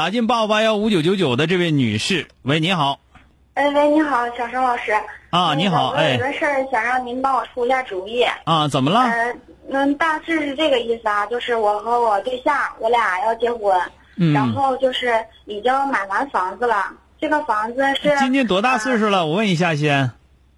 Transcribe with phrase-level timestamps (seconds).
[0.00, 3.00] 打进八五八幺五九九九的这位女士，喂，你好。
[3.52, 4.94] 哎喂，你好，小生老师。
[5.28, 6.12] 啊，你好，哎。
[6.14, 8.24] 有个事儿想让您帮我出一下主意。
[8.44, 9.00] 啊，怎么了？
[9.00, 9.36] 呃，
[9.70, 13.78] 嗯，大致是这个意思啊，就是我和我对象，我俩要结婚，
[14.16, 16.94] 嗯然后就是已经买完房子了。
[17.20, 19.26] 这个房子是今年多大岁数了？
[19.26, 20.12] 我问一下先。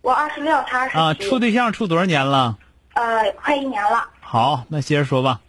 [0.00, 2.56] 我二十六，他二十啊，处对象处多少年了？
[2.94, 4.08] 呃，快一年了。
[4.22, 5.40] 好，那接着说吧。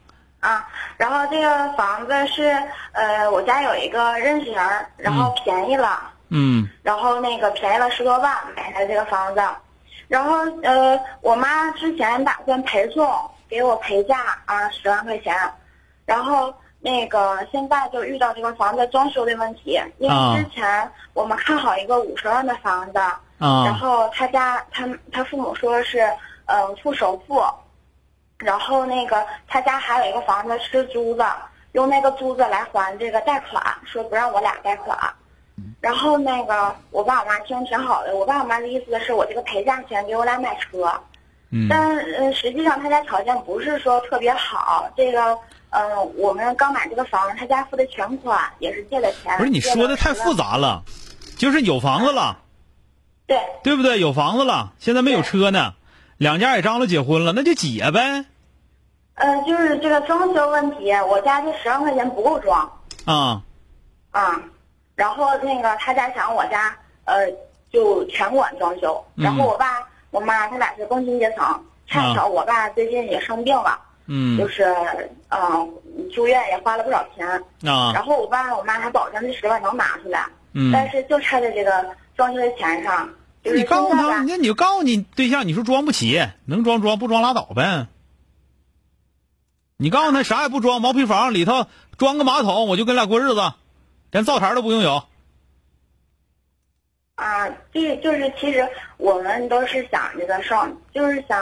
[0.47, 2.57] 啊，然后这个房子是
[2.93, 6.09] 呃，我家有一个认识人，然后便宜了。
[6.29, 6.65] 嗯。
[6.81, 9.41] 然后那个便宜了十多万买的这个房子，
[10.07, 13.05] 然后呃，我妈之前打算陪送，
[13.49, 15.35] 给我陪嫁啊十万块钱，
[16.05, 25.99] 然后那个现在就遇到这个房子装修的问题，因啊为之前我们看好一个五十万的房子，然啊后他家他他父母说是
[26.45, 27.43] 呃付首付，
[28.37, 31.35] 然后那个他家还有一个房子是租的，
[31.71, 34.97] 用那个租子来还这个贷款，说不让我俩贷款。
[35.81, 40.91] 然后那个我爸我妈听挺好的，我爸我妈的意思是我这个陪嫁钱给我俩买车，
[41.49, 45.35] 嗯但呃实际上他家条件不是说特别好，这个
[45.71, 49.35] 呃我们刚买这个房，他家付的全款也是借的钱。
[49.37, 50.51] 不是你说的太复杂。
[50.51, 50.83] 杂了，
[51.37, 52.37] 就是有房子了，
[53.25, 53.99] 对，对不对？
[53.99, 55.73] 有房子了，现在没有车呢，
[56.17, 58.25] 两家也张罗结婚了，那就结呗。
[59.17, 62.71] 呃就是这个装修问题，我家这十万块钱不够装
[63.05, 63.41] 啊
[64.11, 64.41] 啊，
[64.95, 67.27] 然后那个他家想我家呃
[67.71, 71.45] 就全管装修，嗯然后我爸我妈他俩是工薪阶层，
[71.87, 73.79] 恰巧我爸最近也生病了。
[74.09, 74.63] 嗯就是
[75.27, 75.67] 嗯、呃
[76.13, 77.27] 住院也花了不少钱，
[77.69, 80.71] 啊然后我爸我妈还保证这十万能拿出来，嗯。
[80.71, 81.85] 但是就差在这个
[82.15, 83.09] 装修的钱上。
[83.43, 87.87] 就是你告诉他，那你就告诉你对象，你说装不起，能装装，不装拉倒呗。
[89.77, 91.67] 你告诉他啥也不装，毛坯房里头
[91.97, 93.53] 装个马桶，我就跟俩过日子，
[94.11, 95.03] 连灶台都不用有。
[97.13, 98.67] 啊，这就是其实
[98.97, 101.39] 我们都是想这个双，就是想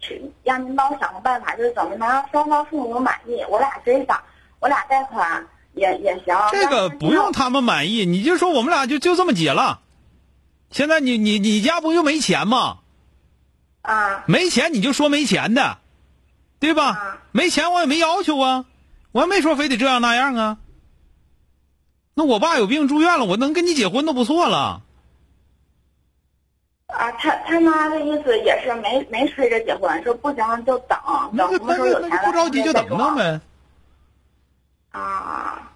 [0.00, 3.42] 去让您帮我想个办法，就是怎么能让双方父母满意。
[3.50, 4.18] 我俩真想，
[4.60, 6.34] 我俩贷款也也行。
[6.52, 9.80] 这个不用他们满意，你就说我们俩就就这么结了。
[10.70, 12.78] 现在你你你家不就没钱吗？
[13.82, 15.78] 啊没钱你就说没钱的，
[16.64, 17.18] 对吧啊？
[17.30, 18.64] 没钱我也没要求啊，
[19.12, 20.56] 我也没说非得这样那样啊。
[22.14, 24.80] 那我爸有病住院了，我能跟你结婚都不错了。
[26.86, 30.98] 啊，他他妈的意思也是没没催着结婚，说不行就等
[31.32, 33.40] 那就等什么时候有钱了那就不着急就等等等呗。
[34.92, 35.70] 啊，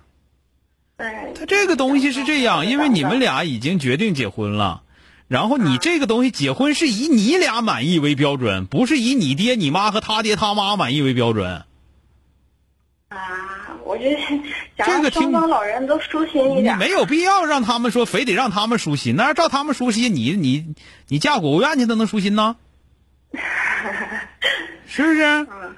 [0.97, 4.83] 对，他这个东西是这样，因为你们俩已经决定结婚了，
[5.29, 11.65] 然后你这个东西结婚是以你俩满意为标准，不是以你爹、你妈和他爹他妈满意为标准。
[13.11, 13.19] 啊，
[13.85, 14.17] 我觉得
[14.77, 16.79] 想这个听让双方老人都舒心一你点。
[16.79, 20.75] 没有必要让他们说非得让他们舒心，那要照他们舒心，你你
[21.09, 22.57] 你嫁国务院去都能舒心呢？
[24.87, 25.23] 是不是？
[25.23, 25.77] 嗯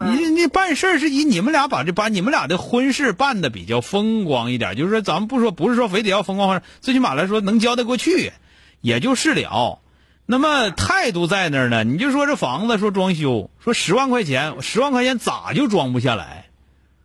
[0.00, 8.32] 你你办事儿是以你们俩把这把你们俩的婚事办的比较风光一点，就是说咱们不说不是说非得要风光最起码来说能交代过去，
[8.80, 9.80] 也就是了。
[10.26, 16.44] 那么态度在那儿呢，你就说这房子说装修，说十万块钱，十万块钱咋就装不下来？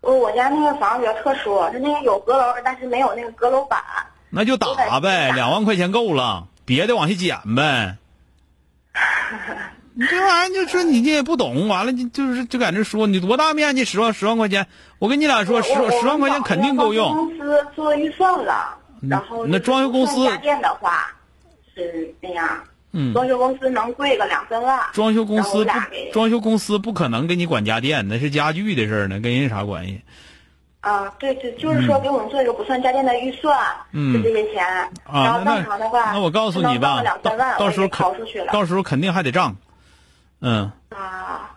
[0.02, 3.82] 我我家那个房子比较特殊，是那个有阁楼，但是没有那个阁楼板。
[4.30, 7.96] 那就打呗，两万块钱够了，别的往下减呗。
[9.96, 14.68] 你这玩意儿就说你这也不懂，完了就就是就在那说你多大面积十万十万块钱，
[15.00, 17.16] 我跟你俩说十十万块钱肯定够用。
[17.16, 18.76] 公司做预算了，
[19.08, 21.16] 然后那装修公司不算家电的话
[21.76, 22.48] 是那样，
[22.92, 24.80] 嗯，装修公司能贵个两三万。
[24.94, 25.66] 装修公司
[26.12, 30.02] 装修公司不可能给你管家电，那是家具的事儿呢，跟人啥关系？
[30.82, 33.58] 啊，对对，就是说给我们做一个不算家电的预算，
[33.94, 34.64] 嗯就这些钱。
[34.66, 38.52] 然啊，后那正常的话，那我告诉你吧，到到时候我就掏肯出去了。
[38.52, 39.56] 到时候肯定还得账，
[40.42, 40.72] 嗯。
[40.90, 41.56] 啊，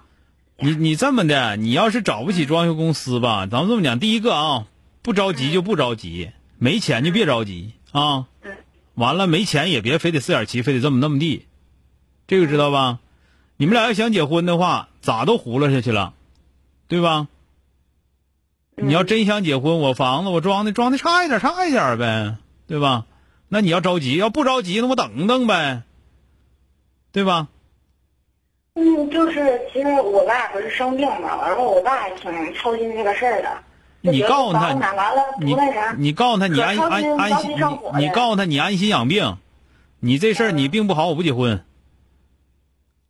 [0.58, 4.66] 你你这么的，你要是找不起装修公司吧，咱们这么讲，第一个啊，
[5.02, 8.26] 不着急就不着急，没钱就别着急啊。
[8.96, 11.46] 嗯完了没钱也别非得四点七，非得这么那么地，
[12.26, 12.98] 这个知道吧？
[13.58, 16.14] 你们俩要想结婚的话，咋都糊了下去了，
[16.88, 17.28] 对吧？
[18.74, 23.04] 你要真想结婚，我房子我装的装的差一点差一点呗，对吧？
[23.48, 25.82] 那你要着急，要不着急，那我等等呗，
[27.12, 27.48] 对吧？
[28.74, 33.62] 嗯，就是其实我爸不是生病嘛，然后我爸也挺操心这个事儿的。
[34.00, 34.72] 你告诉他
[35.40, 35.56] 你
[35.98, 39.36] 你告诉他你安安安心你你告诉他你安心养病，
[39.98, 41.64] 你这事儿你病不好我不结婚，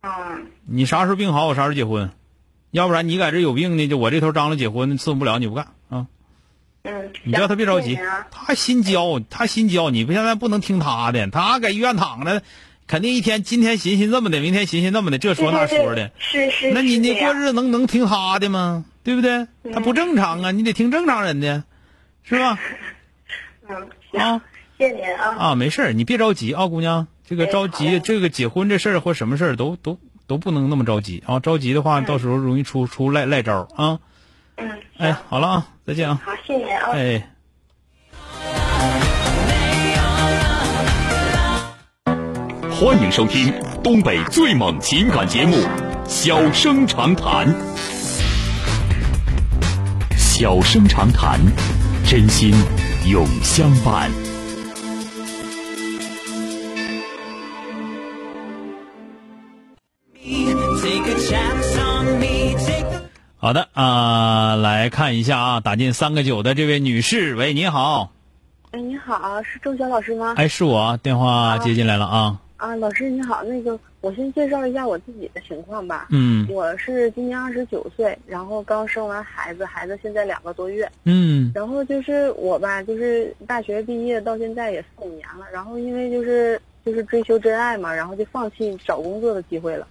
[0.01, 0.09] 啊，
[0.65, 2.09] 你啥时候病好我啥时候结婚，
[2.71, 6.07] 要不然你在这有病呢，就我这头张罗结婚伺候不了你不干啊，
[6.83, 7.99] 嗯，你叫他别着急
[8.31, 12.41] 他心焦他心焦，你不现在不能听他的，他搁医院躺着，
[12.87, 16.71] 肯定一天今天寻思这么的，明天寻思那么的，这说那说的，是是。
[16.71, 18.85] 那你你过日子能能听他的吗？
[19.07, 19.47] 对不对？
[19.73, 21.63] 他不正常啊，你得听正常人的，
[22.23, 22.59] 是吧？
[23.69, 24.41] 嗯，行，啊。
[24.77, 25.35] 谢谢您啊。
[25.39, 33.99] 啊，没事儿，你别着急啊，姑娘，这个着急，嘞这个结婚这事儿或什么事儿都都都不能那么着急啊，着急的话，到时候容易出出赖赖招啊。
[34.57, 36.91] 嗯，哎，，好了啊，再见啊，好，谢谢您啊。
[36.91, 37.29] 哎。
[42.71, 45.55] 欢迎收听东北最猛情感节目
[46.09, 47.47] 《小生长谈》。
[50.39, 51.39] 小声长谈，
[52.05, 52.53] 真心
[53.09, 54.11] 永相伴。
[63.37, 68.11] 好的啊、来看一下啊，打进三个九的这位女士，喂，你好，
[68.69, 70.35] 哎，你好，是周晓老师吗？
[70.37, 76.07] 哎，是我，电话接进来了啊，啊，老师你好，那个我先介绍一下我自己的情况吧。
[76.11, 80.89] 嗯我是今年二十九岁，然后刚生完孩子，孩子现在两个多月。
[81.03, 89.85] 嗯然后就是我吧，就是大学毕业到现在也四五年了，然后因为就是就是追求真爱嘛，然后就放弃找工作的机会了。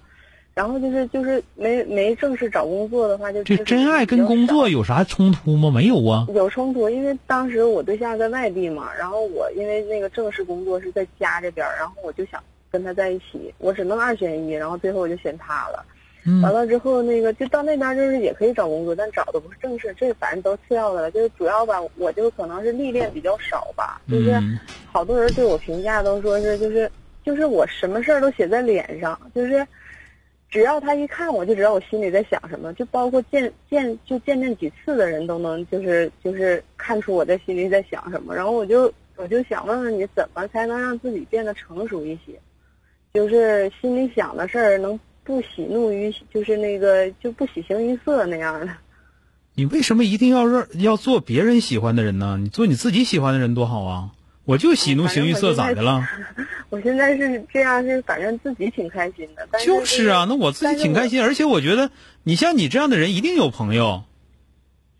[0.55, 5.71] 然后就是就是没没正式找工作的话，就这就是真爱跟工作有啥冲突吗？
[5.71, 12.43] 没有啊有冲突，因为当时我对象在外地嘛，然后我因为那个正式工作是在家这边，然后我就想
[12.77, 15.83] 跟他在一起，我只能二选一，然后最后我就选他了。
[16.27, 21.11] 嗯完了之后，那个就到那边就是也可以找工作，但找的不是正式，这反正都次要的了。
[21.11, 24.59] 就是主要吧，我就可能是历练比较少吧，就是嗯
[24.93, 26.91] 好多人对我评价都说是就是
[27.25, 29.67] 就是我什么事儿都写在脸上，就是
[30.51, 38.35] 只要他一看我就知道我心里在想什么，就包括见见就见面几次的人都能就是就是看出我在心里在想什么。
[38.35, 42.33] 然后我就我就想问问你，怎么才能让自己变得成熟一些？
[43.17, 48.69] 就是心里想的事儿能不喜怒于，就是那个就不喜形于色那样的。
[49.55, 52.37] 你为什么一定要让要做别人喜欢的人呢？
[52.39, 54.11] 你做你自己喜欢的人多好啊！
[54.45, 56.07] 我就喜怒形于色，咋的了？
[56.69, 59.49] 我现在是这样，是反正自己挺开心的。
[59.51, 61.09] 但是就是啊，那我自己挺开。
[61.09, 61.91] 心，而且我觉得
[62.23, 64.05] 你像你这样的人一定有朋友。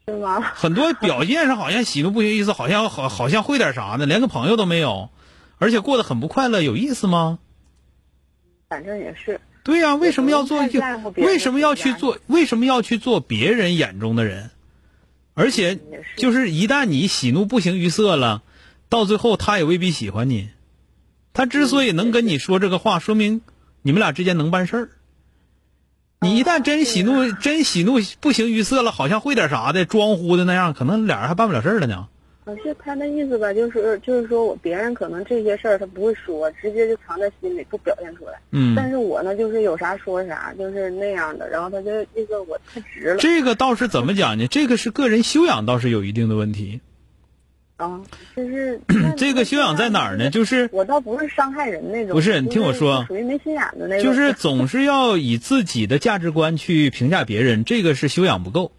[0.07, 0.41] 是是吗？
[0.41, 5.11] 很多表现上好像喜怒不形于色，好像好好像会点啥呢，连个朋友都没有，
[5.59, 7.39] 而且过得很不快乐，有意思吗？
[8.69, 9.41] 反正也是。
[9.63, 10.61] 对呀、为什么要做
[11.17, 14.51] 为什么要去做为什么要去做别人眼中的人？
[15.35, 15.79] 而且
[16.17, 18.43] 就是一旦你喜怒不形于色了，
[18.89, 20.49] 到最后他也未必喜欢你。
[21.33, 23.43] 他之所以能跟你说这个话，说明
[23.83, 24.91] 你们俩之间能办事儿。
[26.21, 32.09] 你一旦真喜怒真喜怒不形于色了，好像会点啥的，装乎的那样，可能俩人还办不了事儿了呢。
[32.47, 38.35] 可是他的意思吧，就是就是说我别人可能这些事儿他不会说，直接就藏在心里不表现出来。
[38.53, 41.51] 嗯，但是我呢，就是有啥说啥，就是那样的。
[41.51, 44.47] 然后他就意思我太直了这个倒是怎么讲呢？
[44.47, 46.81] 这个是个人修养，倒是有一定的问题。
[47.79, 48.01] 啊，
[48.37, 48.81] 就是
[49.19, 50.31] 这个修养在哪儿呢？
[50.31, 54.05] 就是我倒不是伤害人那种，不是你听我说属于没心眼的那种。
[54.05, 58.71] 就是总是要以自己的价值观去评价别人，这个是修养不够。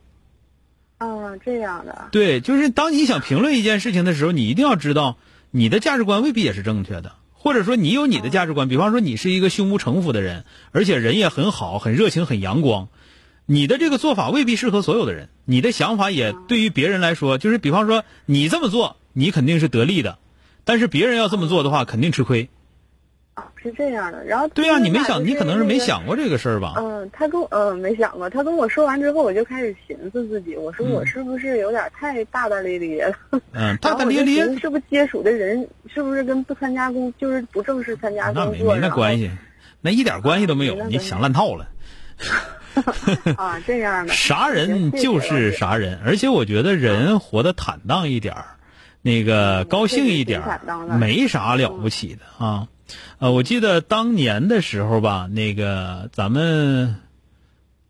[0.98, 2.10] 啊，这样的。
[2.12, 5.18] 对，就是当你想评论一件事情的时候，你一定要知道
[5.52, 8.68] 你的价值观未必也是正确的，或者说你有你的价值观。
[8.68, 12.90] 比方说你是一个胸无城府的人，而且人也很好、很热情、很阳光，
[13.46, 20.18] 你的这个做法未必适合所有的人，你的想法也对于别人来说，就是比方说你这么做，你肯定是得利的，
[20.64, 22.50] 但是别人要这么做的话，肯定吃亏。
[23.68, 24.24] 啊，是这样的。
[24.26, 26.74] 然后对呀、他你没想，你可能是没想过这个事儿吧？
[26.78, 33.16] 嗯，他跟我嗯没想过，他跟我说完之后，我就开始寻思自己，我说嗯我是不是有点太大大咧咧了？
[33.54, 38.74] 嗯，大大咧咧是不是接触的人是不是跟不参加工就是不正式参加工作？
[38.74, 39.30] 没那关系，
[39.82, 41.68] 那一点关系都没有没，你想烂套了。
[43.38, 48.46] 啊，这样的啥人就是啥人，而且我觉得人活得坦荡一点儿，
[49.02, 50.60] 那个高兴一点儿
[51.00, 52.68] 没啥了不起的啊。
[53.20, 57.02] 呃，我记得当年的时候吧，那个咱们，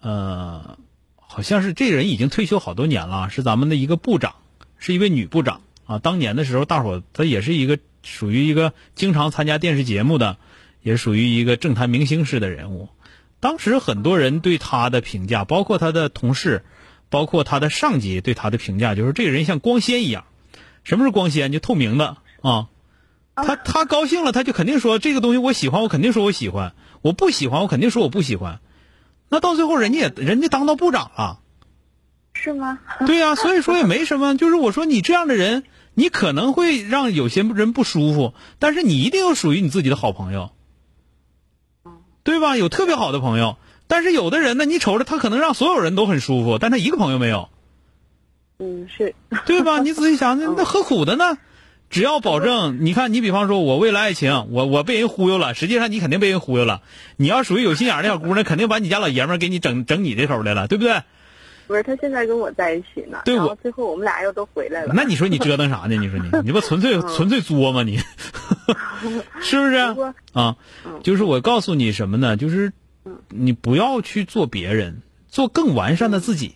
[0.02, 0.78] 呃，
[1.16, 4.36] 好像是这人已经退休好多年了，是咱们的一个部长，
[4.78, 6.00] 是一位女部长啊。
[6.00, 10.38] 当年的时候，大伙儿她也是一个属于一个经常参加电视节目的，
[10.82, 12.90] 也属于一个政坛明星式的人物。
[13.40, 16.64] 当时很多人对她的评价，包括她的同事，
[17.10, 20.26] 包括她的上级对她的评价，就是这个人像光纤一样。
[20.84, 21.52] 什么是光纤？
[21.52, 22.70] 就透明的啊。
[23.44, 28.60] 他他高兴了，他就肯定说这个东西我喜欢，我肯定说我喜欢；我不喜欢，我肯定说我不喜欢。
[29.30, 31.40] 那到最后，人家也人家当到部长了，
[32.34, 32.80] 是吗？
[33.06, 34.36] 对呀、所以说也没什么。
[34.38, 35.64] 就是我说你这样的人，
[35.94, 40.52] 你可能会让有些人不舒服，但是你一定有属于你自己的好朋友，
[42.24, 42.58] 对吧？
[42.58, 47.50] 有特别好的朋友，但是有的人呢，你瞅着他可能让所有人都很舒服，但他一个朋友没有，
[48.60, 49.14] 嗯，是
[49.46, 49.80] 对吧？
[49.80, 51.38] 你仔细想，那 那何苦的呢？
[51.90, 56.82] 只要保证，你看，你比方说，我为了爱情，我我被人忽悠了，实际上你肯定被人忽悠了。
[57.16, 61.02] 你要属于有心眼儿的小姑娘，肯定把你家老爷们儿给你整整你这头来了，对不对？
[61.68, 63.20] 不是他现在跟我在一起呢？
[63.26, 64.94] 对我最后我们俩又都回来了。
[64.96, 65.96] 那你说你折腾啥呢？
[66.00, 67.84] 你说你，你不纯粹纯粹作吗？
[67.84, 67.98] 你
[69.42, 69.76] 是不是
[70.32, 70.56] 啊？
[71.04, 72.38] 就是我告诉你什么呢？
[72.38, 72.72] 就是
[73.30, 76.56] 你不要去做别人，做更完善的自己，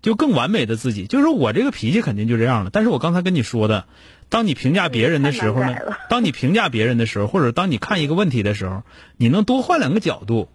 [0.00, 1.06] 就更完美的自己。
[1.06, 2.70] 就是我这个脾气肯定就这样了。
[2.72, 3.84] 但是我刚才跟你说的，
[4.28, 5.76] 当你评价别人的时候呢
[6.08, 8.82] 当你评价别人的时候，或者当你看一个问题的时候，
[9.16, 10.48] 你能多换两个角度，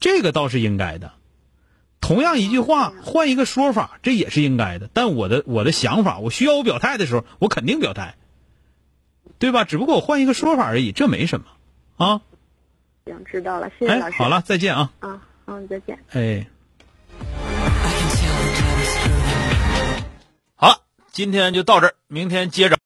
[0.00, 1.12] 这个倒是应该的。
[2.00, 4.88] 同样一句话，换一个说法，这也是应该的。
[4.92, 8.14] 但我的我的想法，我需要我表态的时候，我肯定表态，
[9.38, 9.64] 对吧？
[9.64, 11.46] 只不过我换一个说法而已，这没什么
[11.96, 12.20] 啊。
[13.04, 14.16] 行，知道了，谢谢老哎，师。
[14.16, 14.92] 好了，再见啊。
[15.00, 15.98] 啊，嗯，再见。
[16.12, 16.46] 哎，
[20.54, 22.78] 好了，今天就到这儿，明天接着。